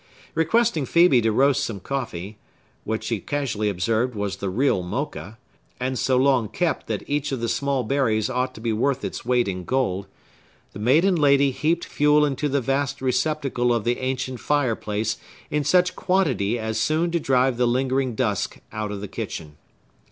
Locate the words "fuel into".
11.85-12.49